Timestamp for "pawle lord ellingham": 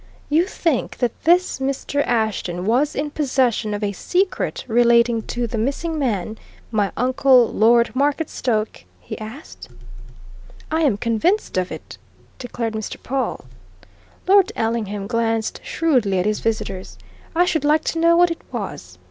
13.03-15.05